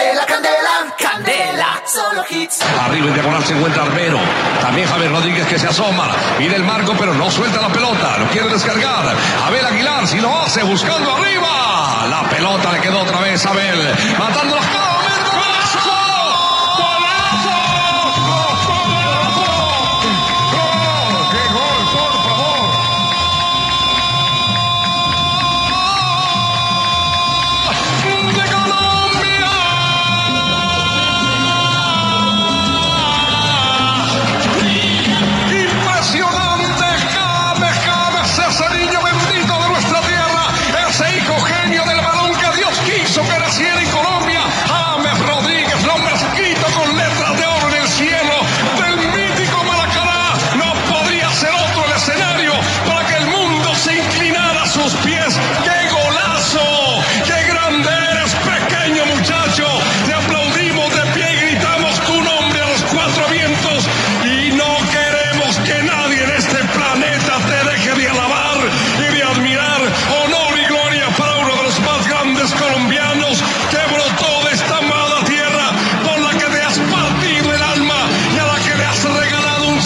Candela, 0.00 0.24
candela, 0.24 0.96
candela, 0.98 1.82
solo 1.84 2.24
hits. 2.30 2.62
Arriba 2.62 3.08
en 3.08 3.14
diagonal 3.14 3.44
se 3.44 3.52
encuentra 3.52 3.82
Armero. 3.82 4.18
También 4.62 4.88
Javier 4.88 5.10
Rodríguez 5.10 5.46
que 5.46 5.58
se 5.58 5.66
asoma. 5.66 6.08
Mira 6.38 6.56
el 6.56 6.64
marco, 6.64 6.94
pero 6.98 7.12
no 7.12 7.30
suelta 7.30 7.60
la 7.60 7.68
pelota. 7.68 8.16
Lo 8.16 8.26
quiere 8.28 8.48
descargar. 8.48 9.14
Abel 9.46 9.66
Aguilar, 9.66 10.06
si 10.06 10.18
lo 10.18 10.40
hace, 10.40 10.62
buscando 10.62 11.12
arriba. 11.12 12.06
La 12.08 12.22
pelota 12.30 12.72
le 12.72 12.80
quedó 12.80 13.00
otra 13.00 13.20
vez 13.20 13.44
a 13.44 13.50
Abel. 13.50 13.94
Matando 14.18 14.54
las 14.56 14.66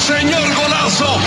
Señor 0.06 0.54
golazo. 0.54 1.18